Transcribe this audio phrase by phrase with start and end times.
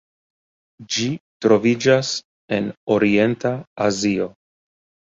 [0.95, 1.05] Ĝi
[1.45, 2.11] troviĝas
[2.59, 3.57] en Orienta
[3.91, 4.35] Azio.